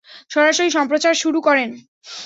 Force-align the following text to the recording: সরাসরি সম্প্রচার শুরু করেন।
সরাসরি 0.31 0.69
সম্প্রচার 0.71 1.13
শুরু 1.13 1.39
করেন। 1.41 1.69